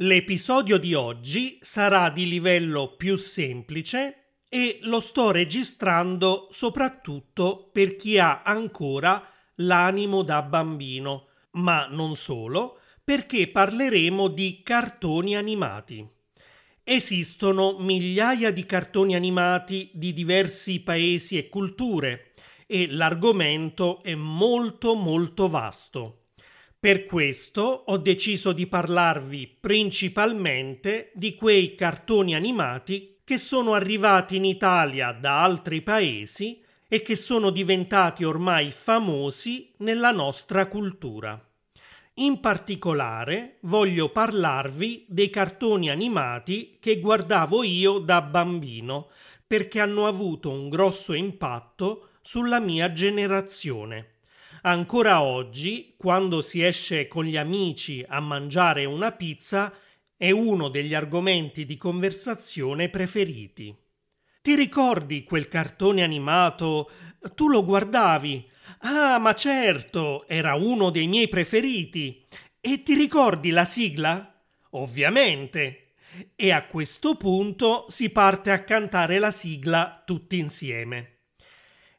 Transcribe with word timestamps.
L'episodio 0.00 0.76
di 0.76 0.92
oggi 0.92 1.56
sarà 1.62 2.10
di 2.10 2.28
livello 2.28 2.96
più 2.96 3.16
semplice 3.16 4.24
e 4.50 4.80
lo 4.82 5.00
sto 5.00 5.30
registrando 5.30 6.48
soprattutto 6.50 7.70
per 7.72 7.96
chi 7.96 8.18
ha 8.18 8.42
ancora 8.42 9.26
l'animo 9.56 10.22
da 10.22 10.42
bambino, 10.42 11.28
ma 11.52 11.86
non 11.86 12.16
solo, 12.16 12.80
perché 13.02 13.48
parleremo 13.48 14.28
di 14.28 14.60
cartoni 14.62 15.36
animati. 15.36 16.06
Esistono 16.84 17.78
migliaia 17.78 18.50
di 18.50 18.66
cartoni 18.66 19.14
animati 19.14 19.90
di 19.94 20.12
diversi 20.12 20.80
paesi 20.80 21.38
e 21.38 21.48
culture 21.48 22.25
e 22.66 22.88
l'argomento 22.90 24.02
è 24.02 24.14
molto 24.14 24.94
molto 24.94 25.48
vasto. 25.48 26.22
Per 26.78 27.06
questo 27.06 27.62
ho 27.62 27.96
deciso 27.96 28.52
di 28.52 28.66
parlarvi 28.66 29.56
principalmente 29.60 31.10
di 31.14 31.34
quei 31.34 31.74
cartoni 31.74 32.34
animati 32.34 33.18
che 33.24 33.38
sono 33.38 33.72
arrivati 33.72 34.36
in 34.36 34.44
Italia 34.44 35.12
da 35.12 35.42
altri 35.42 35.82
paesi 35.82 36.62
e 36.88 37.02
che 37.02 37.16
sono 37.16 37.50
diventati 37.50 38.24
ormai 38.24 38.70
famosi 38.70 39.72
nella 39.78 40.12
nostra 40.12 40.66
cultura. 40.66 41.40
In 42.18 42.40
particolare 42.40 43.58
voglio 43.62 44.10
parlarvi 44.10 45.06
dei 45.08 45.28
cartoni 45.28 45.90
animati 45.90 46.78
che 46.80 47.00
guardavo 47.00 47.62
io 47.62 47.98
da 47.98 48.22
bambino 48.22 49.08
perché 49.46 49.80
hanno 49.80 50.06
avuto 50.06 50.50
un 50.50 50.68
grosso 50.68 51.12
impatto 51.12 52.10
sulla 52.26 52.58
mia 52.58 52.92
generazione. 52.92 54.14
Ancora 54.62 55.22
oggi, 55.22 55.94
quando 55.96 56.42
si 56.42 56.60
esce 56.60 57.06
con 57.06 57.24
gli 57.24 57.36
amici 57.36 58.04
a 58.06 58.18
mangiare 58.18 58.84
una 58.84 59.12
pizza, 59.12 59.72
è 60.16 60.32
uno 60.32 60.68
degli 60.68 60.92
argomenti 60.92 61.64
di 61.64 61.76
conversazione 61.76 62.88
preferiti. 62.88 63.72
Ti 64.42 64.56
ricordi 64.56 65.22
quel 65.22 65.46
cartone 65.46 66.02
animato? 66.02 66.90
Tu 67.36 67.48
lo 67.48 67.64
guardavi? 67.64 68.50
Ah, 68.80 69.18
ma 69.18 69.32
certo, 69.36 70.26
era 70.26 70.56
uno 70.56 70.90
dei 70.90 71.06
miei 71.06 71.28
preferiti. 71.28 72.26
E 72.60 72.82
ti 72.82 72.94
ricordi 72.94 73.50
la 73.50 73.64
sigla? 73.64 74.42
Ovviamente. 74.70 75.92
E 76.34 76.50
a 76.50 76.66
questo 76.66 77.14
punto 77.14 77.86
si 77.88 78.10
parte 78.10 78.50
a 78.50 78.64
cantare 78.64 79.20
la 79.20 79.30
sigla 79.30 80.02
tutti 80.04 80.38
insieme. 80.38 81.15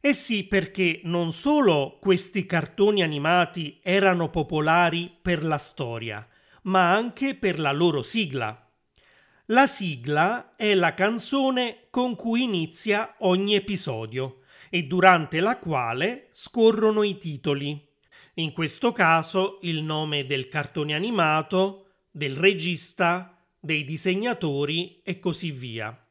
Eh 0.07 0.13
sì, 0.13 0.45
perché 0.45 1.01
non 1.03 1.33
solo 1.33 1.97
questi 1.99 2.45
cartoni 2.45 3.03
animati 3.03 3.81
erano 3.83 4.29
popolari 4.29 5.13
per 5.21 5.43
la 5.43 5.57
storia, 5.57 6.25
ma 6.61 6.93
anche 6.93 7.35
per 7.35 7.59
la 7.59 7.73
loro 7.73 8.01
sigla. 8.03 8.71
La 9.47 9.67
sigla 9.67 10.55
è 10.55 10.73
la 10.75 10.93
canzone 10.93 11.87
con 11.89 12.15
cui 12.15 12.43
inizia 12.43 13.15
ogni 13.19 13.55
episodio 13.55 14.43
e 14.69 14.83
durante 14.83 15.41
la 15.41 15.57
quale 15.57 16.29
scorrono 16.31 17.03
i 17.03 17.17
titoli. 17.17 17.85
In 18.35 18.53
questo 18.53 18.93
caso 18.93 19.57
il 19.63 19.83
nome 19.83 20.25
del 20.25 20.47
cartone 20.47 20.95
animato, 20.95 21.87
del 22.11 22.37
regista, 22.37 23.37
dei 23.59 23.83
disegnatori 23.83 25.01
e 25.03 25.19
così 25.19 25.51
via. 25.51 26.06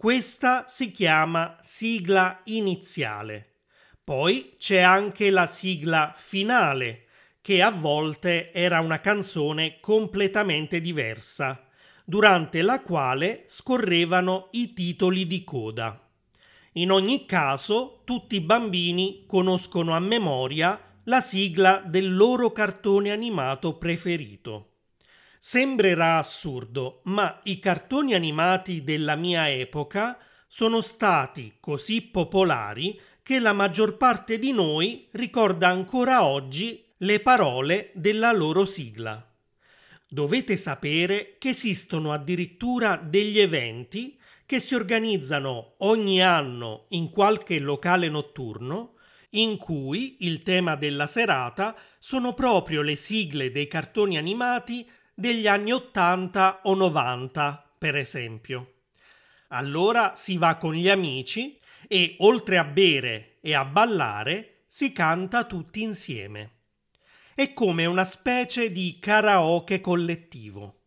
Questa 0.00 0.64
si 0.66 0.92
chiama 0.92 1.58
sigla 1.60 2.40
iniziale. 2.44 3.56
Poi 4.02 4.54
c'è 4.58 4.78
anche 4.78 5.28
la 5.28 5.46
sigla 5.46 6.14
finale, 6.16 7.04
che 7.42 7.60
a 7.60 7.70
volte 7.70 8.50
era 8.50 8.80
una 8.80 9.00
canzone 9.00 9.78
completamente 9.78 10.80
diversa, 10.80 11.66
durante 12.02 12.62
la 12.62 12.80
quale 12.80 13.44
scorrevano 13.46 14.48
i 14.52 14.72
titoli 14.72 15.26
di 15.26 15.44
coda. 15.44 16.08
In 16.72 16.90
ogni 16.90 17.26
caso, 17.26 18.00
tutti 18.06 18.36
i 18.36 18.40
bambini 18.40 19.24
conoscono 19.26 19.94
a 19.94 20.00
memoria 20.00 20.80
la 21.04 21.20
sigla 21.20 21.82
del 21.84 22.16
loro 22.16 22.52
cartone 22.52 23.10
animato 23.10 23.76
preferito. 23.76 24.69
Sembrerà 25.42 26.18
assurdo, 26.18 27.00
ma 27.04 27.40
i 27.44 27.58
cartoni 27.58 28.12
animati 28.12 28.84
della 28.84 29.16
mia 29.16 29.50
epoca 29.50 30.18
sono 30.46 30.82
stati 30.82 31.54
così 31.58 32.02
popolari 32.02 33.00
che 33.22 33.38
la 33.38 33.54
maggior 33.54 33.96
parte 33.96 34.38
di 34.38 34.52
noi 34.52 35.08
ricorda 35.12 35.68
ancora 35.68 36.26
oggi 36.26 36.84
le 36.98 37.20
parole 37.20 37.90
della 37.94 38.32
loro 38.32 38.66
sigla. 38.66 39.26
Dovete 40.06 40.58
sapere 40.58 41.36
che 41.38 41.48
esistono 41.48 42.12
addirittura 42.12 42.96
degli 42.96 43.38
eventi 43.38 44.18
che 44.44 44.60
si 44.60 44.74
organizzano 44.74 45.76
ogni 45.78 46.22
anno 46.22 46.84
in 46.88 47.08
qualche 47.08 47.58
locale 47.58 48.10
notturno 48.10 48.96
in 49.30 49.56
cui 49.56 50.16
il 50.20 50.42
tema 50.42 50.74
della 50.74 51.06
serata 51.06 51.74
sono 51.98 52.34
proprio 52.34 52.82
le 52.82 52.96
sigle 52.96 53.52
dei 53.52 53.68
cartoni 53.68 54.18
animati 54.18 54.86
degli 55.20 55.46
anni 55.46 55.70
80 55.70 56.60
o 56.62 56.74
90, 56.74 57.72
per 57.76 57.94
esempio. 57.94 58.76
Allora 59.48 60.14
si 60.16 60.38
va 60.38 60.56
con 60.56 60.72
gli 60.72 60.88
amici 60.88 61.60
e 61.86 62.16
oltre 62.20 62.56
a 62.56 62.64
bere 62.64 63.36
e 63.42 63.54
a 63.54 63.66
ballare 63.66 64.62
si 64.66 64.92
canta 64.92 65.44
tutti 65.44 65.82
insieme. 65.82 66.52
È 67.34 67.52
come 67.52 67.84
una 67.84 68.06
specie 68.06 68.72
di 68.72 68.96
karaoke 68.98 69.82
collettivo. 69.82 70.84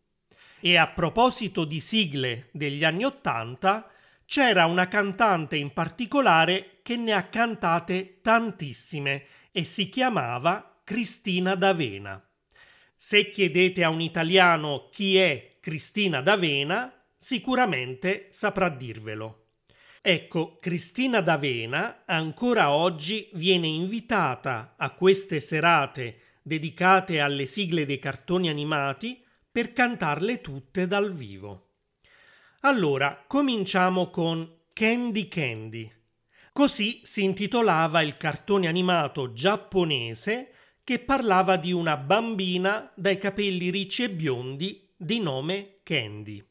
E 0.58 0.78
a 0.78 0.88
proposito 0.88 1.64
di 1.64 1.78
sigle 1.78 2.48
degli 2.50 2.82
anni 2.82 3.04
Ottanta, 3.04 3.88
c'era 4.26 4.66
una 4.66 4.88
cantante 4.88 5.54
in 5.54 5.72
particolare 5.72 6.80
che 6.82 6.96
ne 6.96 7.12
ha 7.12 7.28
cantate 7.28 8.18
tantissime 8.20 9.26
e 9.52 9.62
si 9.62 9.88
chiamava 9.88 10.80
Cristina 10.82 11.54
D'Avena. 11.54 12.20
Se 13.06 13.28
chiedete 13.28 13.84
a 13.84 13.90
un 13.90 14.00
italiano 14.00 14.88
chi 14.90 15.18
è 15.18 15.58
Cristina 15.60 16.22
D'Avena, 16.22 16.90
sicuramente 17.18 18.28
saprà 18.30 18.70
dirvelo. 18.70 19.48
Ecco, 20.00 20.56
Cristina 20.58 21.20
D'Avena 21.20 22.04
ancora 22.06 22.70
oggi 22.70 23.28
viene 23.34 23.66
invitata 23.66 24.76
a 24.78 24.94
queste 24.94 25.40
serate 25.40 26.38
dedicate 26.40 27.20
alle 27.20 27.44
sigle 27.44 27.84
dei 27.84 27.98
cartoni 27.98 28.48
animati 28.48 29.22
per 29.52 29.74
cantarle 29.74 30.40
tutte 30.40 30.86
dal 30.86 31.12
vivo. 31.12 31.72
Allora, 32.60 33.22
cominciamo 33.26 34.08
con 34.08 34.50
Candy 34.72 35.28
Candy. 35.28 35.92
Così 36.54 37.02
si 37.04 37.22
intitolava 37.22 38.00
il 38.00 38.16
cartone 38.16 38.66
animato 38.66 39.34
giapponese 39.34 40.53
che 40.84 40.98
parlava 40.98 41.56
di 41.56 41.72
una 41.72 41.96
bambina 41.96 42.92
dai 42.94 43.16
capelli 43.16 43.70
ricci 43.70 44.02
e 44.02 44.10
biondi 44.10 44.86
di 44.94 45.18
nome 45.18 45.78
Candy. 45.82 46.44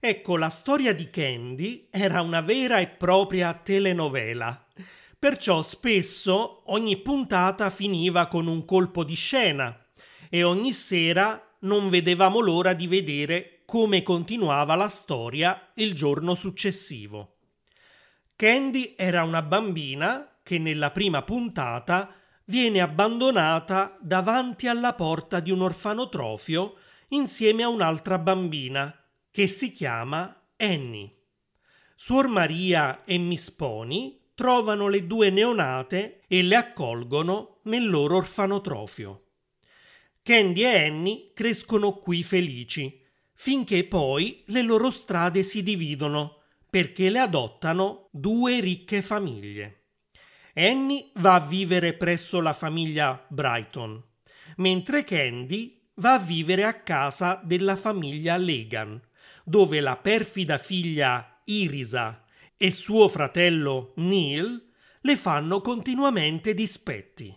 Ecco, 0.00 0.38
la 0.38 0.48
storia 0.48 0.94
di 0.94 1.10
Candy 1.10 1.88
era 1.90 2.22
una 2.22 2.40
vera 2.40 2.78
e 2.78 2.88
propria 2.88 3.52
telenovela, 3.52 4.66
perciò 5.18 5.62
spesso 5.62 6.62
ogni 6.72 6.96
puntata 6.96 7.68
finiva 7.68 8.26
con 8.26 8.46
un 8.46 8.64
colpo 8.64 9.04
di 9.04 9.14
scena 9.14 9.84
e 10.30 10.42
ogni 10.42 10.72
sera 10.72 11.54
non 11.60 11.90
vedevamo 11.90 12.40
l'ora 12.40 12.72
di 12.72 12.86
vedere 12.86 13.60
come 13.66 14.02
continuava 14.02 14.74
la 14.74 14.88
storia 14.88 15.70
il 15.74 15.94
giorno 15.94 16.34
successivo. 16.34 17.36
Candy 18.34 18.94
era 18.96 19.22
una 19.24 19.42
bambina 19.42 20.38
che 20.42 20.58
nella 20.58 20.90
prima 20.90 21.22
puntata 21.22 22.14
viene 22.52 22.82
abbandonata 22.82 23.96
davanti 24.02 24.66
alla 24.66 24.92
porta 24.92 25.40
di 25.40 25.50
un 25.50 25.62
orfanotrofio 25.62 26.74
insieme 27.08 27.62
a 27.62 27.70
un'altra 27.70 28.18
bambina 28.18 28.94
che 29.30 29.46
si 29.46 29.72
chiama 29.72 30.50
Annie. 30.58 31.16
Suor 31.96 32.28
Maria 32.28 33.04
e 33.04 33.16
Miss 33.16 33.50
Pony 33.50 34.32
trovano 34.34 34.88
le 34.88 35.06
due 35.06 35.30
neonate 35.30 36.24
e 36.28 36.42
le 36.42 36.56
accolgono 36.56 37.60
nel 37.62 37.88
loro 37.88 38.16
orfanotrofio. 38.16 39.28
Candy 40.22 40.64
e 40.64 40.88
Annie 40.88 41.30
crescono 41.32 41.94
qui 41.94 42.22
felici, 42.22 43.02
finché 43.32 43.84
poi 43.84 44.42
le 44.48 44.60
loro 44.60 44.90
strade 44.90 45.42
si 45.42 45.62
dividono 45.62 46.42
perché 46.68 47.08
le 47.08 47.18
adottano 47.18 48.08
due 48.10 48.60
ricche 48.60 49.00
famiglie. 49.00 49.81
Annie 50.54 51.10
va 51.14 51.36
a 51.36 51.40
vivere 51.40 51.94
presso 51.94 52.40
la 52.42 52.52
famiglia 52.52 53.24
Brighton, 53.28 54.02
mentre 54.56 55.02
Candy 55.02 55.80
va 55.94 56.14
a 56.14 56.18
vivere 56.18 56.64
a 56.64 56.74
casa 56.74 57.40
della 57.42 57.76
famiglia 57.76 58.36
Legan, 58.36 59.00
dove 59.44 59.80
la 59.80 59.96
perfida 59.96 60.58
figlia 60.58 61.40
Irisa 61.44 62.24
e 62.58 62.70
suo 62.70 63.08
fratello 63.08 63.92
Neil 63.96 64.62
le 65.00 65.16
fanno 65.16 65.62
continuamente 65.62 66.52
dispetti. 66.52 67.34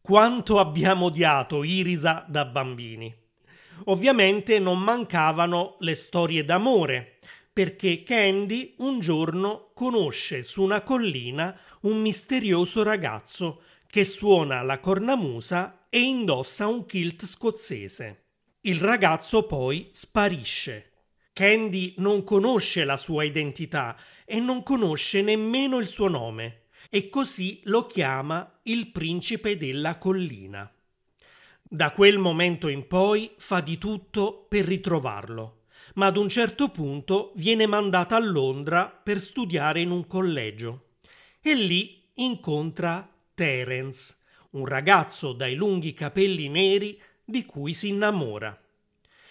Quanto 0.00 0.60
abbiamo 0.60 1.06
odiato 1.06 1.64
Irisa 1.64 2.24
da 2.28 2.44
bambini. 2.44 3.12
Ovviamente 3.86 4.58
non 4.60 4.78
mancavano 4.78 5.76
le 5.80 5.94
storie 5.96 6.44
d'amore, 6.44 7.18
perché 7.52 8.02
Candy 8.02 8.74
un 8.78 9.00
giorno 9.00 9.70
conosce 9.74 10.44
su 10.44 10.62
una 10.62 10.82
collina 10.82 11.58
un 11.82 12.00
misterioso 12.00 12.82
ragazzo 12.82 13.62
che 13.86 14.04
suona 14.04 14.62
la 14.62 14.78
cornamusa 14.78 15.86
e 15.88 16.00
indossa 16.00 16.66
un 16.68 16.86
kilt 16.86 17.26
scozzese. 17.26 18.24
Il 18.62 18.78
ragazzo 18.78 19.46
poi 19.46 19.88
sparisce. 19.92 20.92
Candy 21.32 21.94
non 21.98 22.22
conosce 22.22 22.84
la 22.84 22.96
sua 22.96 23.24
identità 23.24 23.96
e 24.24 24.38
non 24.38 24.62
conosce 24.62 25.22
nemmeno 25.22 25.78
il 25.78 25.88
suo 25.88 26.08
nome 26.08 26.66
e 26.90 27.08
così 27.08 27.60
lo 27.64 27.86
chiama 27.86 28.60
il 28.64 28.90
principe 28.90 29.56
della 29.56 29.96
collina. 29.96 30.70
Da 31.62 31.92
quel 31.92 32.18
momento 32.18 32.68
in 32.68 32.86
poi 32.86 33.32
fa 33.38 33.60
di 33.60 33.78
tutto 33.78 34.46
per 34.48 34.64
ritrovarlo, 34.64 35.59
ma 35.94 36.06
ad 36.06 36.16
un 36.16 36.28
certo 36.28 36.68
punto 36.68 37.32
viene 37.36 37.66
mandata 37.66 38.16
a 38.16 38.20
Londra 38.20 38.88
per 38.88 39.20
studiare 39.20 39.80
in 39.80 39.90
un 39.90 40.06
collegio 40.06 40.90
e 41.40 41.54
lì 41.54 42.08
incontra 42.14 43.08
Terence, 43.34 44.16
un 44.50 44.66
ragazzo 44.66 45.32
dai 45.32 45.54
lunghi 45.54 45.94
capelli 45.94 46.48
neri 46.48 47.00
di 47.24 47.44
cui 47.44 47.72
si 47.74 47.88
innamora. 47.88 48.58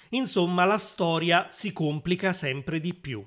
Insomma, 0.09 0.65
la 0.65 0.79
storia 0.79 1.49
si 1.51 1.71
complica 1.71 2.33
sempre 2.33 2.79
di 2.79 2.95
più. 2.95 3.23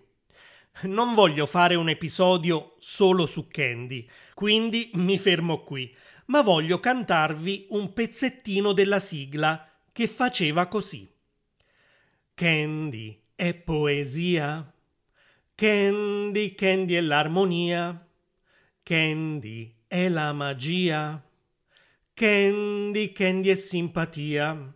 Non 0.83 1.15
voglio 1.15 1.47
fare 1.47 1.75
un 1.77 1.89
episodio 1.89 2.75
solo 2.79 3.27
su 3.27 3.47
Candy, 3.47 4.09
quindi 4.35 4.91
mi 4.95 5.19
fermo 5.19 5.63
qui, 5.63 5.95
ma 6.27 6.41
voglio 6.41 6.81
cantarvi 6.81 7.67
un 7.71 7.93
pezzettino 7.93 8.73
della 8.73 8.99
sigla 8.99 9.69
che 9.93 10.09
faceva 10.09 10.67
così. 10.67 11.09
Candy 12.35 13.22
è 13.43 13.55
poesia, 13.55 14.73
Candy, 15.57 16.55
Candy 16.55 16.95
è 16.95 17.01
l'armonia, 17.01 18.07
Candy 18.85 19.75
è 19.89 20.09
la 20.09 20.33
magia, 20.33 21.21
Candy, 22.15 23.11
Candy 23.11 23.49
è 23.49 23.57
simpatia, 23.57 24.73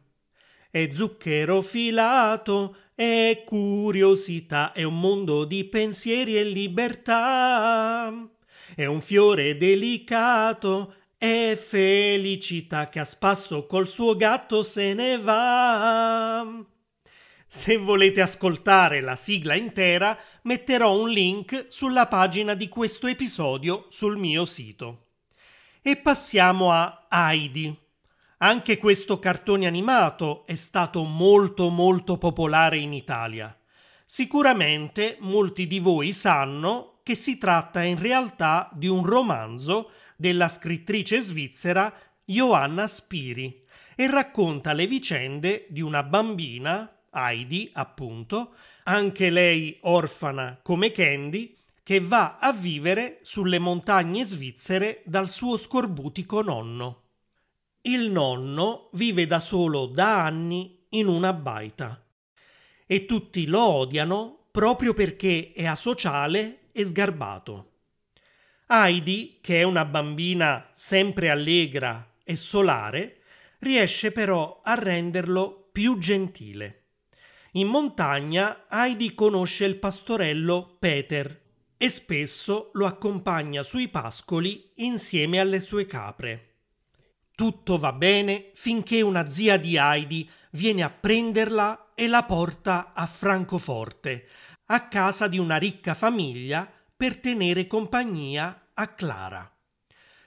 è 0.68 0.88
zucchero 0.90 1.62
filato, 1.62 2.76
è 2.96 3.44
curiosità, 3.46 4.72
è 4.72 4.82
un 4.82 4.98
mondo 4.98 5.44
di 5.44 5.62
pensieri 5.66 6.36
e 6.36 6.42
libertà. 6.42 8.12
È 8.74 8.84
un 8.84 9.00
fiore 9.00 9.56
delicato, 9.56 10.92
è 11.16 11.56
felicità 11.56 12.88
che 12.88 12.98
a 12.98 13.04
spasso 13.04 13.64
col 13.66 13.86
suo 13.86 14.16
gatto 14.16 14.64
se 14.64 14.92
ne 14.92 15.18
va. 15.18 16.74
Se 17.48 17.76
volete 17.76 18.20
ascoltare 18.20 19.00
la 19.00 19.16
sigla 19.16 19.54
intera, 19.54 20.18
metterò 20.42 20.98
un 20.98 21.08
link 21.08 21.66
sulla 21.68 22.06
pagina 22.06 22.54
di 22.54 22.68
questo 22.68 23.06
episodio 23.06 23.86
sul 23.90 24.16
mio 24.18 24.44
sito. 24.44 25.06
E 25.80 25.96
passiamo 25.96 26.72
a 26.72 27.06
Heidi. 27.08 27.74
Anche 28.38 28.76
questo 28.76 29.18
cartone 29.18 29.66
animato 29.66 30.44
è 30.46 30.56
stato 30.56 31.04
molto 31.04 31.70
molto 31.70 32.18
popolare 32.18 32.76
in 32.76 32.92
Italia. 32.92 33.56
Sicuramente 34.04 35.16
molti 35.20 35.66
di 35.66 35.78
voi 35.78 36.12
sanno 36.12 37.00
che 37.02 37.14
si 37.14 37.38
tratta 37.38 37.82
in 37.82 37.98
realtà 37.98 38.68
di 38.74 38.88
un 38.88 39.06
romanzo 39.06 39.92
della 40.16 40.48
scrittrice 40.48 41.20
svizzera 41.20 41.92
Johanna 42.24 42.88
Spiri 42.88 43.64
e 43.94 44.10
racconta 44.10 44.72
le 44.72 44.86
vicende 44.86 45.66
di 45.70 45.80
una 45.80 46.02
bambina, 46.02 46.95
Heidi 47.16 47.70
appunto, 47.72 48.54
anche 48.84 49.30
lei 49.30 49.78
orfana 49.82 50.58
come 50.62 50.92
Candy, 50.92 51.54
che 51.82 52.00
va 52.00 52.38
a 52.38 52.52
vivere 52.52 53.20
sulle 53.22 53.58
montagne 53.58 54.24
svizzere 54.24 55.02
dal 55.04 55.30
suo 55.30 55.56
scorbutico 55.56 56.42
nonno. 56.42 57.04
Il 57.82 58.10
nonno 58.10 58.90
vive 58.92 59.26
da 59.26 59.38
solo 59.38 59.86
da 59.86 60.24
anni 60.24 60.84
in 60.90 61.06
una 61.06 61.32
baita 61.32 62.04
e 62.86 63.06
tutti 63.06 63.46
lo 63.46 63.62
odiano 63.62 64.48
proprio 64.50 64.94
perché 64.94 65.52
è 65.54 65.66
asociale 65.66 66.68
e 66.72 66.84
sgarbato. 66.84 67.72
Heidi, 68.68 69.38
che 69.40 69.60
è 69.60 69.62
una 69.62 69.84
bambina 69.84 70.70
sempre 70.74 71.30
allegra 71.30 72.14
e 72.24 72.36
solare, 72.36 73.20
riesce 73.60 74.10
però 74.10 74.60
a 74.64 74.74
renderlo 74.74 75.68
più 75.70 75.98
gentile. 75.98 76.85
In 77.56 77.68
montagna 77.68 78.66
Heidi 78.68 79.14
conosce 79.14 79.64
il 79.64 79.78
pastorello 79.78 80.76
Peter 80.78 81.40
e 81.78 81.88
spesso 81.88 82.68
lo 82.74 82.84
accompagna 82.84 83.62
sui 83.62 83.88
pascoli 83.88 84.72
insieme 84.76 85.40
alle 85.40 85.60
sue 85.60 85.86
capre. 85.86 86.56
Tutto 87.34 87.78
va 87.78 87.94
bene 87.94 88.50
finché 88.52 89.00
una 89.00 89.30
zia 89.30 89.56
di 89.56 89.78
Heidi 89.78 90.28
viene 90.50 90.82
a 90.82 90.90
prenderla 90.90 91.92
e 91.94 92.08
la 92.08 92.24
porta 92.24 92.92
a 92.92 93.06
Francoforte, 93.06 94.28
a 94.66 94.86
casa 94.88 95.26
di 95.26 95.38
una 95.38 95.56
ricca 95.56 95.94
famiglia, 95.94 96.70
per 96.94 97.16
tenere 97.16 97.66
compagnia 97.66 98.68
a 98.74 98.88
Clara. 98.88 99.50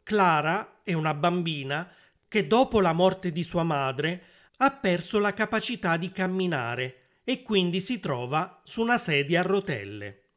Clara 0.01 0.79
è 0.81 0.93
una 0.93 1.13
bambina 1.13 1.93
che 2.27 2.47
dopo 2.47 2.81
la 2.81 2.93
morte 2.93 3.31
di 3.31 3.43
sua 3.43 3.61
madre 3.61 4.23
ha 4.57 4.71
perso 4.71 5.19
la 5.19 5.33
capacità 5.35 5.95
di 5.95 6.11
camminare 6.11 7.03
e 7.29 7.43
quindi 7.43 7.79
si 7.79 7.99
trova 7.99 8.59
su 8.63 8.81
una 8.81 8.97
sedia 8.97 9.41
a 9.41 9.43
rotelle. 9.43 10.29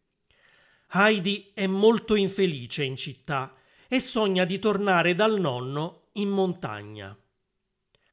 Heidi 0.91 1.51
è 1.55 1.67
molto 1.67 2.15
infelice 2.17 2.85
in 2.85 2.97
città 2.97 3.55
e 3.89 3.99
sogna 3.99 4.45
di 4.45 4.59
tornare 4.59 5.15
dal 5.15 5.41
nonno 5.41 6.09
in 6.17 6.29
montagna. 6.29 7.19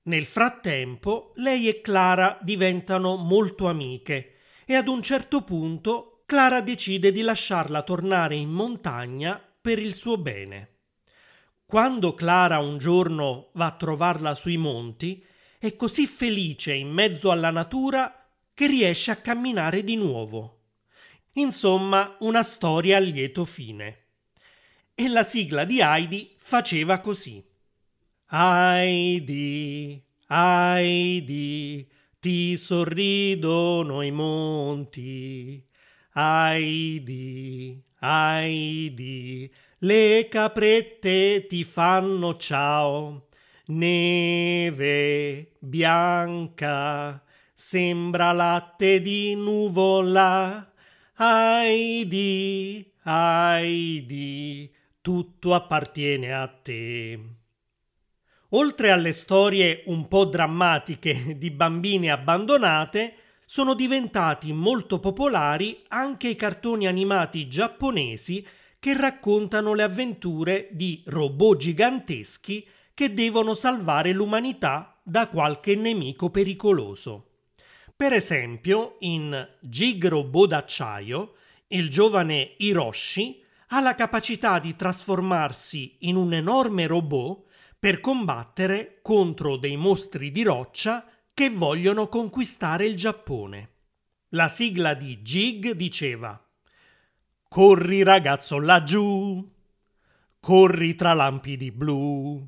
Nel 0.03 0.25
frattempo 0.25 1.33
lei 1.35 1.67
e 1.67 1.81
Clara 1.81 2.39
diventano 2.41 3.17
molto 3.17 3.67
amiche 3.67 4.35
e 4.65 4.75
ad 4.75 4.87
un 4.87 5.01
certo 5.01 5.41
punto 5.41 6.23
Clara 6.25 6.61
decide 6.61 7.11
di 7.11 7.21
lasciarla 7.21 7.81
tornare 7.81 8.35
in 8.35 8.49
montagna 8.49 9.43
per 9.59 9.77
il 9.77 9.93
suo 9.93 10.17
bene. 10.17 10.77
Quando 11.65 12.13
Clara 12.13 12.59
un 12.59 12.77
giorno 12.77 13.49
va 13.55 13.65
a 13.65 13.75
trovarla 13.75 14.35
sui 14.35 14.55
monti, 14.55 15.21
è 15.59 15.75
così 15.75 16.07
felice 16.07 16.71
in 16.71 16.87
mezzo 16.87 17.29
alla 17.29 17.51
natura 17.51 18.18
che 18.59 18.67
riesce 18.67 19.11
a 19.11 19.15
camminare 19.15 19.85
di 19.85 19.95
nuovo. 19.95 20.63
Insomma, 21.35 22.17
una 22.19 22.43
storia 22.43 22.97
a 22.97 22.99
lieto 22.99 23.45
fine. 23.45 24.07
E 24.93 25.07
la 25.07 25.23
sigla 25.23 25.63
di 25.63 25.79
Heidi 25.79 26.35
faceva 26.37 26.99
così. 26.99 27.41
Heidi, 28.29 30.03
Heidi, 30.27 31.89
ti 32.19 32.57
sorridono 32.57 34.01
i 34.01 34.11
monti. 34.11 35.65
Heidi, 36.15 37.81
Heidi, 38.01 39.53
le 39.77 40.27
caprette 40.29 41.47
ti 41.47 41.63
fanno 41.63 42.35
ciao. 42.35 43.29
Neve 43.67 45.51
bianca, 45.59 47.23
sembra 47.59 48.31
latte 48.31 49.01
di 49.01 49.35
nuvola. 49.35 50.71
Heidi, 51.17 52.89
Heidi, 53.03 54.73
tutto 55.01 55.53
appartiene 55.53 56.33
a 56.33 56.47
te. 56.47 57.19
Oltre 58.51 58.91
alle 58.91 59.11
storie 59.11 59.83
un 59.87 60.07
po' 60.07 60.23
drammatiche 60.23 61.35
di 61.37 61.51
bambine 61.51 62.11
abbandonate, 62.11 63.15
sono 63.45 63.73
diventati 63.73 64.53
molto 64.53 65.01
popolari 65.01 65.83
anche 65.89 66.29
i 66.29 66.37
cartoni 66.37 66.87
animati 66.87 67.49
giapponesi 67.49 68.47
che 68.79 68.95
raccontano 68.97 69.73
le 69.73 69.83
avventure 69.83 70.69
di 70.71 71.03
robot 71.07 71.57
giganteschi 71.57 72.65
che 72.93 73.13
devono 73.13 73.53
salvare 73.53 74.13
l'umanità 74.13 74.97
da 75.03 75.27
qualche 75.27 75.75
nemico 75.75 76.29
pericoloso. 76.29 77.28
Per 77.99 78.13
esempio, 78.13 78.95
in 78.99 79.45
Gig 79.59 80.07
Robot 80.07 80.47
d'acciaio, 80.47 81.33
il 81.67 81.89
giovane 81.89 82.53
Hiroshi 82.55 83.43
ha 83.67 83.81
la 83.81 83.93
capacità 83.93 84.57
di 84.59 84.73
trasformarsi 84.73 85.97
in 86.03 86.15
un 86.15 86.31
enorme 86.31 86.87
robot 86.87 87.43
per 87.77 87.99
combattere 87.99 88.99
contro 89.01 89.57
dei 89.57 89.75
mostri 89.75 90.31
di 90.31 90.43
roccia 90.43 91.05
che 91.33 91.49
vogliono 91.49 92.07
conquistare 92.07 92.85
il 92.85 92.95
Giappone. 92.95 93.69
La 94.29 94.47
sigla 94.47 94.93
di 94.93 95.21
Gig 95.21 95.71
diceva 95.71 96.41
Corri 97.49 98.03
ragazzo 98.03 98.59
laggiù, 98.59 99.45
corri 100.39 100.95
tra 100.95 101.11
lampi 101.11 101.57
di 101.57 101.69
blu, 101.73 102.47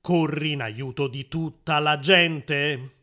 corri 0.00 0.52
in 0.52 0.62
aiuto 0.62 1.08
di 1.08 1.26
tutta 1.26 1.80
la 1.80 1.98
gente 1.98 2.93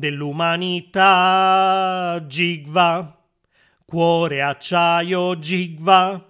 dell'umanità. 0.00 2.24
Gigva, 2.26 3.24
cuore 3.84 4.42
acciaio, 4.42 5.38
Gigva. 5.38 6.24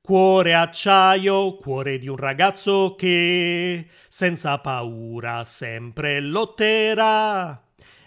Cuore 0.00 0.54
acciaio, 0.54 1.56
cuore 1.56 1.98
di 1.98 2.08
un 2.08 2.16
ragazzo 2.16 2.94
che 2.94 3.86
senza 4.08 4.58
paura 4.58 5.44
sempre 5.44 6.20
lotterà. 6.20 7.62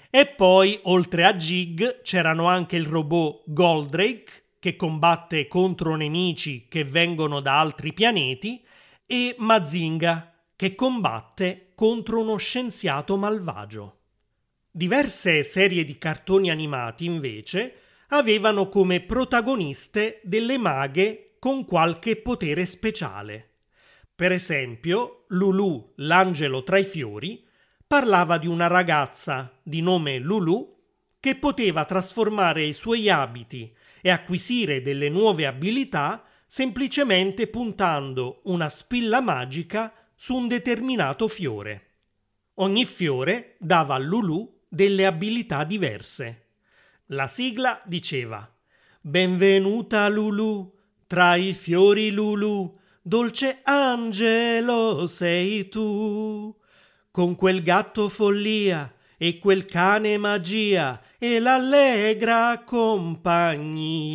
E 0.10 0.26
poi, 0.28 0.80
oltre 0.84 1.26
a 1.26 1.34
Jig, 1.34 2.02
c'erano 2.02 2.46
anche 2.46 2.76
il 2.76 2.86
robot 2.86 3.44
Goldrake 3.48 4.44
che 4.60 4.76
combatte 4.76 5.48
contro 5.48 5.96
nemici 5.96 6.68
che 6.68 6.84
vengono 6.84 7.40
da 7.40 7.60
altri 7.60 7.94
pianeti 7.94 8.64
e 9.06 9.36
Mazinga 9.40 10.34
che 10.56 10.76
combatte 10.76 11.72
contro 11.74 12.22
uno 12.22 12.38
scienziato 12.38 13.18
malvagio. 13.18 13.97
Diverse 14.72 15.44
serie 15.44 15.84
di 15.84 15.98
cartoni 15.98 16.50
animati, 16.50 17.06
invece, 17.06 17.76
avevano 18.10 18.70
come 18.70 19.02
protagoniste 19.02 20.22
delle 20.24 20.58
maghe 20.58 21.36
con 21.40 21.66
qualche 21.66 22.16
potere 22.18 22.66
speciale. 22.66 23.50
Per 24.16 24.32
esempio, 24.32 25.26
Lulu, 25.30 25.94
l'angelo 25.98 26.64
tra 26.64 26.78
i 26.78 26.84
fiori, 26.84 27.46
parlava 27.86 28.38
di 28.38 28.48
una 28.48 28.68
ragazza 28.68 29.60
di 29.64 29.82
nome 29.82 30.20
Lulu 30.20 30.76
che 31.20 31.36
poteva 31.36 31.86
trasformare 31.86 32.64
i 32.64 32.74
suoi 32.74 33.10
abiti 33.10 33.74
e 34.02 34.10
acquisire 34.10 34.82
delle 34.82 35.10
nuove 35.10 35.46
abilità 35.46 36.24
semplicemente 36.46 37.48
puntando 37.48 38.42
una 38.46 38.70
spilla 38.70 39.22
magica 39.22 39.94
su 40.16 40.36
un 40.36 40.48
determinato 40.48 41.28
fiore. 41.28 41.84
Ogni 42.56 42.86
fiore 42.86 43.56
dava 43.60 43.96
a 43.96 44.00
Lulu 44.00 44.57
delle 44.68 45.06
abilità 45.06 45.64
diverse. 45.64 46.46
La 47.08 47.28
sigla 47.28 47.82
diceva 47.86 48.52
Benvenuta 49.00 50.08
Lulu, 50.10 50.74
tra 51.08 51.36
i 51.36 51.54
fiori 51.54 52.12
Lulu, 52.12 52.78
dolce 53.02 53.62
angelo 53.64 55.08
sei 55.08 55.70
tu. 55.70 56.54
Con 57.10 57.36
quel 57.36 57.62
gatto 57.64 58.10
follia 58.10 58.94
e 59.18 59.40
quel 59.40 59.66
cane 59.66 60.18
magia 60.18 61.02
e 61.18 61.40
l'allegra 61.40 62.64
compagnia. 62.66 64.06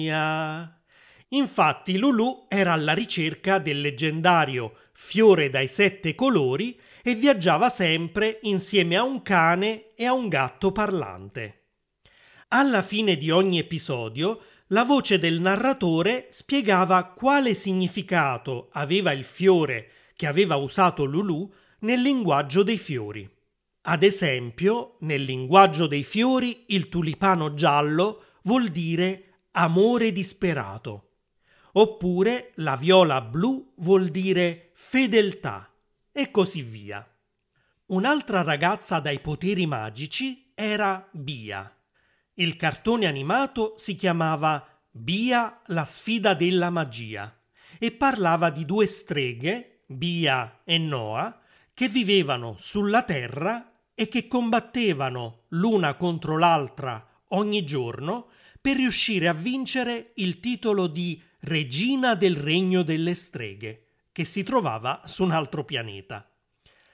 Infatti 1.29 1.97
Lulu 1.97 2.45
era 2.49 2.75
alla 2.75 2.93
ricerca 2.93 3.59
del 3.59 3.81
leggendario 3.81 4.77
fiore 4.93 5.49
dai 5.49 5.67
sette 5.67 6.15
colori 6.15 6.79
e 7.03 7.15
viaggiava 7.15 7.69
sempre 7.69 8.39
insieme 8.43 8.97
a 8.97 9.03
un 9.03 9.23
cane 9.23 9.95
e 9.95 10.05
a 10.05 10.13
un 10.13 10.29
gatto 10.29 10.71
parlante. 10.71 11.63
Alla 12.49 12.83
fine 12.83 13.17
di 13.17 13.31
ogni 13.31 13.59
episodio, 13.59 14.43
la 14.69 14.85
voce 14.85 15.19
del 15.19 15.41
narratore 15.41 16.29
spiegava 16.31 17.05
quale 17.07 17.55
significato 17.55 18.69
aveva 18.73 19.13
il 19.13 19.25
fiore 19.25 19.91
che 20.15 20.27
aveva 20.27 20.57
usato 20.57 21.05
Lulu 21.05 21.53
nel 21.81 22.01
linguaggio 22.01 22.63
dei 22.63 22.79
fiori. 22.79 23.29
Ad 23.83 24.03
esempio, 24.03 24.95
nel 25.01 25.23
linguaggio 25.23 25.87
dei 25.87 26.05
fiori 26.05 26.65
il 26.69 26.89
tulipano 26.89 27.55
giallo 27.55 28.25
vuol 28.43 28.69
dire 28.69 29.47
amore 29.53 30.13
disperato, 30.13 31.09
oppure 31.73 32.53
la 32.57 32.77
viola 32.77 33.21
blu 33.21 33.73
vuol 33.77 34.09
dire 34.09 34.71
fedeltà 34.75 35.72
e 36.13 36.31
così 36.31 36.63
via. 36.63 37.07
Un'altra 37.87 38.43
ragazza 38.43 39.01
dai 39.01 39.21
poteri 39.21 39.67
magici 39.67 40.53
era 40.55 41.09
Bia. 41.11 41.75
Il 42.35 42.57
cartone 42.57 43.07
animato 43.07 43.75
si 43.77 43.95
chiamava 43.95 44.67
Bia 44.91 45.61
la 45.67 45.85
sfida 45.85 46.35
della 46.35 46.71
magia 46.71 47.35
e 47.79 47.93
parlava 47.93 48.51
di 48.51 48.65
due 48.65 48.87
streghe, 48.87 49.85
Bia 49.87 50.61
e 50.65 50.79
Noah, 50.79 51.41
che 51.75 51.89
vivevano 51.89 52.57
sulla 52.59 53.03
Terra 53.03 53.73
e 53.95 54.09
che 54.09 54.29
combattevano 54.29 55.45
l'una 55.49 55.95
contro 55.95 56.39
l'altra 56.39 57.07
ogni 57.29 57.65
giorno 57.65 58.29
per 58.61 58.77
riuscire 58.77 59.29
a 59.29 59.35
vincere 59.35 60.13
il 60.17 60.41
titolo 60.41 60.87
di 60.87 61.21
Regina 61.41 62.15
del 62.15 62.37
Regno 62.37 62.83
delle 62.83 63.15
Streghe 63.15 63.87
che 64.13 64.25
si 64.25 64.43
trovava 64.43 65.03
su 65.07 65.23
un 65.23 65.31
altro 65.33 65.65
pianeta. 65.65 66.29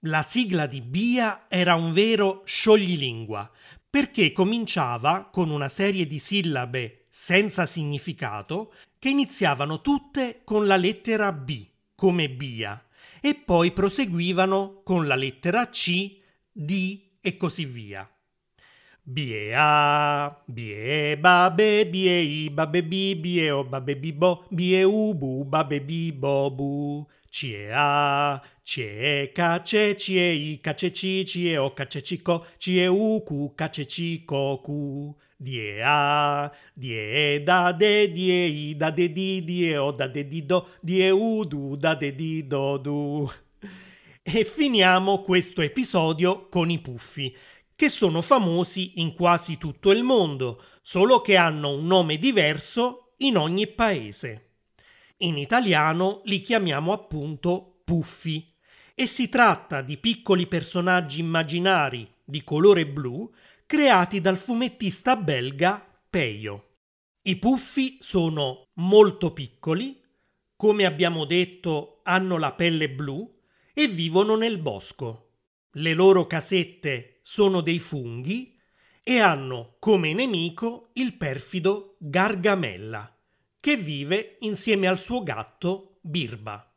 La 0.03 0.23
sigla 0.23 0.67
di 0.67 0.81
Bia 0.81 1.47
era 1.49 1.75
un 1.75 1.93
vero 1.93 2.43
scioglilingua, 2.45 3.51
perché 3.91 4.33
cominciava 4.33 5.29
con 5.31 5.51
una 5.51 5.69
serie 5.69 6.07
di 6.07 6.19
sillabe 6.19 7.07
senza 7.11 7.67
significato 7.67 8.73
che 8.99 9.09
iniziavano 9.09 9.81
tutte 9.81 10.43
con 10.45 10.67
la 10.67 10.77
lettera 10.77 11.33
B, 11.33 11.67
come 11.95 12.31
Bia, 12.31 12.81
e 13.21 13.35
poi 13.35 13.73
proseguivano 13.73 14.83
con 14.85 15.07
la 15.07 15.17
lettera 15.17 15.69
C, 15.69 16.21
D 16.53 17.01
e 17.21 17.37
così 17.37 17.65
via. 17.65 18.09
Bie 19.11 19.55
a, 19.57 20.37
bie 20.47 21.17
babe, 21.17 21.87
bie 21.91 22.45
i, 22.45 22.51
babe 22.51 22.83
bi, 22.83 23.15
bie 23.15 23.51
o, 23.51 23.65
babe 23.65 23.95
bi 23.97 24.13
bo, 24.13 24.45
bie 24.51 24.85
u 24.85 25.15
bu, 25.15 25.47
babe 25.49 25.81
bi 25.81 26.13
bo 26.13 26.51
bu. 26.51 27.07
Cie 27.31 27.71
a, 27.73 28.39
cie 28.63 29.33
ca, 29.33 29.63
ce, 29.65 29.95
cie 29.97 30.27
i, 30.35 30.61
ca, 30.61 30.75
ce 30.75 30.93
ci, 30.93 31.25
cie 31.25 31.57
o, 31.57 31.73
ca, 31.73 31.87
ce 31.87 32.03
ci 32.03 32.21
co, 32.21 32.45
cie 32.59 32.87
u 32.87 33.23
cu, 33.25 33.55
ca, 33.57 33.71
ce 33.71 33.87
ci 33.87 34.25
co 34.27 34.61
cu. 34.63 35.17
Die 35.39 35.81
da 35.81 37.73
de, 37.73 38.13
die 38.13 38.45
i, 38.45 38.75
da 38.77 38.91
de 38.91 39.09
di, 39.09 39.75
o, 39.75 39.91
da 39.93 40.07
de 40.07 40.29
di 40.29 40.45
do, 40.45 40.67
die 40.83 41.11
u 41.11 41.47
du, 41.47 41.77
da 41.77 41.95
de 41.95 42.13
di 42.15 42.47
do 42.47 42.77
du. 42.77 43.31
E 44.23 44.45
finiamo 44.45 45.23
questo 45.23 45.63
episodio 45.63 46.49
con 46.51 46.69
i 46.69 46.79
puffi 46.79 47.35
che 47.79 47.91
sono 47.91 48.23
famosi 48.23 48.95
in 48.97 49.15
quasi 49.15 49.57
tutto 49.57 49.93
il 49.93 50.03
mondo, 50.03 50.65
solo 50.83 51.21
che 51.21 51.37
hanno 51.37 51.75
un 51.75 51.87
nome 51.87 52.19
diverso 52.19 53.13
in 53.19 53.37
ogni 53.37 53.69
paese. 53.69 54.55
In 55.19 55.37
italiano 55.39 56.23
li 56.25 56.41
chiamiamo 56.41 56.91
appunto 56.93 57.83
puffi 57.85 58.53
e 58.97 59.07
si 59.07 59.29
tratta 59.29 59.81
di 59.81 59.97
piccoli 59.97 60.49
personaggi 60.49 61.21
immaginari 61.21 62.13
di 62.25 62.43
colore 62.43 62.85
blu 62.85 63.33
creati 63.65 64.21
dal 64.21 64.39
fumettista 64.39 65.15
belga 65.15 66.01
Peio. 66.11 66.79
I 67.23 67.37
puffi 67.37 67.99
sono 68.01 68.65
molto 68.81 69.33
piccoli, 69.33 70.03
come 70.57 70.85
abbiamo 70.85 71.25
detto 71.25 72.01
hanno 72.03 72.39
la 72.39 72.55
pelle 72.55 72.91
blu 72.91 73.41
e 73.73 73.87
vivono 73.87 74.35
nel 74.35 74.59
bosco. 74.59 75.27
Le 75.75 75.95
loro 75.95 76.27
casette 76.27 77.18
sono 77.31 77.61
dei 77.61 77.79
funghi 77.79 78.59
e 79.03 79.19
hanno 79.19 79.77
come 79.81 80.15
nemico 80.15 80.89
il 80.95 81.13
perfido 81.13 81.97
Gargamella, 81.99 83.15
che 83.61 83.77
vive 83.77 84.39
insieme 84.41 84.87
al 84.87 84.99
suo 84.99 85.23
gatto 85.23 85.99
Birba. 86.01 86.75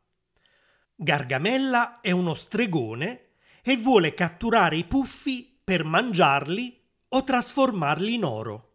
Gargamella 0.94 2.02
è 2.02 2.10
uno 2.10 2.34
stregone 2.34 3.28
e 3.62 3.78
vuole 3.78 4.12
catturare 4.12 4.76
i 4.76 4.84
puffi 4.84 5.58
per 5.64 5.84
mangiarli 5.84 6.78
o 7.08 7.24
trasformarli 7.24 8.12
in 8.12 8.24
oro. 8.24 8.74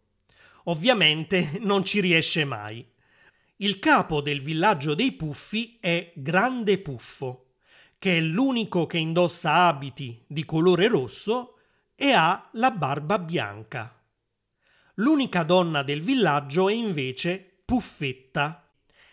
Ovviamente 0.64 1.60
non 1.62 1.86
ci 1.86 2.02
riesce 2.02 2.44
mai. 2.44 2.84
Il 3.58 3.78
capo 3.78 4.22
del 4.22 4.42
villaggio 4.42 4.96
dei 4.96 5.12
puffi 5.12 5.78
è 5.80 6.12
Grande 6.16 6.80
Puffo, 6.80 7.52
che 8.00 8.18
è 8.18 8.20
l'unico 8.20 8.88
che 8.88 8.98
indossa 8.98 9.68
abiti 9.68 10.24
di 10.26 10.44
colore 10.44 10.88
rosso 10.88 11.52
e 12.00 12.12
ha 12.14 12.48
la 12.54 12.70
barba 12.70 13.18
bianca. 13.18 14.00
L'unica 14.96 15.42
donna 15.42 15.82
del 15.82 16.02
villaggio 16.02 16.70
è 16.70 16.74
invece 16.74 17.62
Puffetta. 17.66 18.70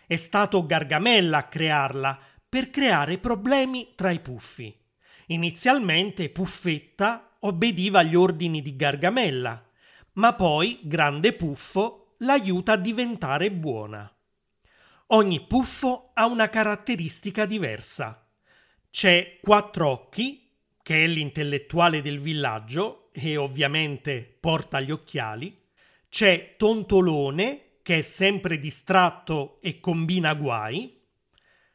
È 0.07 0.17
stato 0.17 0.67
Gargamella 0.67 1.39
a 1.39 1.49
crearla 1.49 2.21
per 2.47 2.69
creare 2.69 3.17
problemi 3.17 3.95
tra 3.97 4.11
i 4.11 4.21
puffi. 4.21 4.79
Inizialmente 5.29 6.29
Puffetta 6.29 7.37
obbediva 7.41 8.01
agli 8.01 8.15
ordini 8.15 8.61
di 8.61 8.77
Gargamella, 8.77 9.67
ma 10.13 10.35
poi 10.35 10.81
Grande 10.83 11.33
Puffo 11.33 12.17
l'aiuta 12.19 12.73
a 12.73 12.77
diventare 12.77 13.51
buona. 13.51 14.09
Ogni 15.09 15.41
puffo 15.47 16.11
ha 16.15 16.27
una 16.27 16.49
caratteristica 16.49 17.47
diversa. 17.47 18.27
C'è 18.91 19.39
Quattrocchi, 19.43 20.44
che 20.85 21.03
è 21.03 21.07
l'intellettuale 21.09 22.01
del 22.01 22.21
villaggio 22.21 23.09
e 23.11 23.37
ovviamente 23.37 24.37
porta 24.39 24.81
gli 24.81 24.93
occhiali. 24.93 25.63
C'è 26.09 26.55
Tontolone, 26.57 27.79
che 27.83 27.99
è 27.99 28.03
sempre 28.03 28.61
distratto 28.61 29.59
e 29.61 29.81
combina 29.81 30.33
guai. 30.35 31.01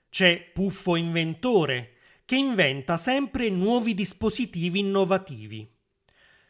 C'è 0.09 0.51
Puffo 0.53 0.95
Inventore, 0.95 1.95
che 2.23 2.37
inventa 2.37 2.97
sempre 2.97 3.49
nuovi 3.49 3.93
dispositivi 3.93 4.79
innovativi. 4.79 5.69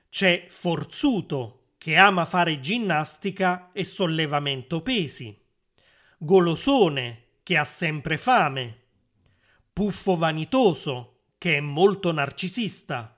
C'è 0.10 0.46
Forzuto, 0.50 1.72
che 1.80 1.96
ama 1.96 2.26
fare 2.26 2.60
ginnastica 2.60 3.72
e 3.72 3.86
sollevamento 3.86 4.82
pesi 4.82 5.48
golosone, 6.22 7.28
che 7.44 7.56
ha 7.56 7.64
sempre 7.64 8.18
fame, 8.18 8.82
puffo 9.72 10.18
vanitoso, 10.18 11.19
che 11.40 11.58
è 11.58 11.60
molto 11.62 12.12
narcisista, 12.12 13.18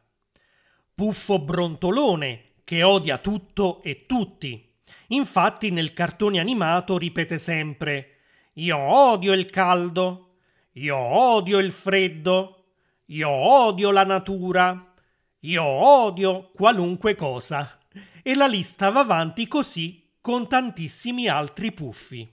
puffo 0.95 1.39
brontolone, 1.39 2.51
che 2.63 2.83
odia 2.83 3.17
tutto 3.17 3.81
e 3.81 4.05
tutti. 4.05 4.73
Infatti 5.07 5.71
nel 5.71 5.91
cartone 5.91 6.39
animato 6.39 6.97
ripete 6.97 7.37
sempre 7.39 8.19
Io 8.53 8.77
odio 8.77 9.33
il 9.33 9.47
caldo, 9.47 10.35
io 10.73 10.95
odio 10.95 11.57
il 11.57 11.71
freddo, 11.73 12.65
io 13.07 13.29
odio 13.29 13.91
la 13.91 14.05
natura, 14.05 14.93
io 15.39 15.63
odio 15.63 16.51
qualunque 16.51 17.15
cosa. 17.15 17.79
E 18.21 18.35
la 18.35 18.47
lista 18.47 18.91
va 18.91 18.99
avanti 18.99 19.47
così 19.47 20.09
con 20.21 20.47
tantissimi 20.47 21.27
altri 21.27 21.71
puffi. 21.71 22.31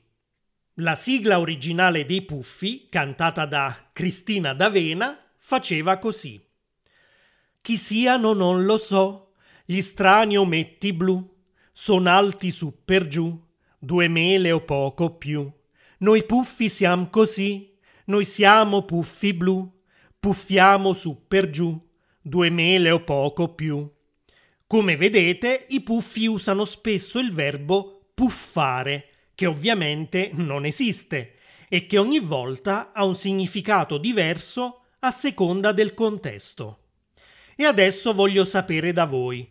La 0.80 0.95
sigla 0.95 1.40
originale 1.40 2.04
dei 2.04 2.23
Puffi, 2.23 2.88
cantata 2.88 3.47
da 3.47 3.88
Cristina 3.92 4.52
D'Avena, 4.52 5.18
faceva 5.48 5.96
così. 5.96 6.38
Chi 7.62 7.78
siano 7.78 8.34
non 8.34 8.66
lo 8.66 8.76
so, 8.76 9.32
gli 9.64 9.80
strani 9.80 10.36
ometti 10.36 10.92
blu, 10.92 11.26
son 11.72 12.06
alti 12.06 12.50
su 12.50 12.84
per 12.84 13.06
giù, 13.06 13.42
due 13.78 14.08
mele 14.08 14.52
o 14.52 14.60
poco 14.60 15.16
più. 15.16 15.50
Noi 16.00 16.26
puffi 16.26 16.68
siamo 16.68 17.08
così, 17.08 17.74
noi 18.06 18.26
siamo 18.26 18.82
puffi 18.82 19.32
blu, 19.32 19.72
puffiamo 20.20 20.92
su 20.92 21.24
per 21.26 21.48
giù, 21.48 21.80
due 22.20 22.50
mele 22.50 22.90
o 22.90 23.02
poco 23.02 23.54
più. 23.54 23.90
Come 24.66 24.96
vedete, 24.98 25.64
i 25.70 25.80
puffi 25.80 26.26
usano 26.26 26.66
spesso 26.66 27.18
il 27.18 27.32
verbo 27.32 28.10
puffare, 28.12 29.30
che 29.34 29.46
ovviamente 29.46 30.28
non 30.34 30.66
esiste 30.66 31.36
e 31.70 31.86
che 31.86 31.96
ogni 31.96 32.20
volta 32.20 32.92
ha 32.92 33.02
un 33.04 33.16
significato 33.16 33.96
diverso 33.96 34.82
a 35.00 35.10
seconda 35.10 35.72
del 35.72 35.94
contesto. 35.94 36.84
E 37.56 37.64
adesso 37.64 38.14
voglio 38.14 38.44
sapere 38.44 38.92
da 38.92 39.04
voi. 39.04 39.48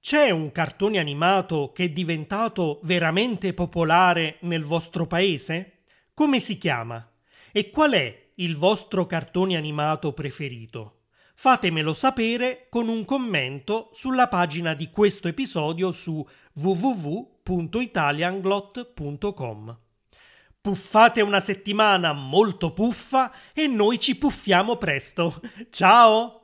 C'è 0.00 0.30
un 0.30 0.52
cartone 0.52 0.98
animato 0.98 1.72
che 1.72 1.84
è 1.84 1.90
diventato 1.90 2.80
veramente 2.82 3.54
popolare 3.54 4.38
nel 4.40 4.64
vostro 4.64 5.06
paese? 5.06 5.84
Come 6.12 6.40
si 6.40 6.58
chiama? 6.58 7.08
E 7.52 7.70
qual 7.70 7.92
è 7.92 8.32
il 8.36 8.56
vostro 8.56 9.06
cartone 9.06 9.56
animato 9.56 10.12
preferito? 10.12 11.02
Fatemelo 11.34 11.94
sapere 11.94 12.66
con 12.68 12.88
un 12.88 13.04
commento 13.04 13.90
sulla 13.92 14.28
pagina 14.28 14.74
di 14.74 14.90
questo 14.90 15.28
episodio 15.28 15.92
su 15.92 16.26
www 16.54 17.32
www.italianglot.com. 17.44 19.83
Puffate 20.64 21.20
una 21.20 21.40
settimana 21.40 22.14
molto 22.14 22.72
puffa 22.72 23.30
e 23.52 23.66
noi 23.66 24.00
ci 24.00 24.16
puffiamo 24.16 24.76
presto. 24.76 25.42
Ciao! 25.68 26.43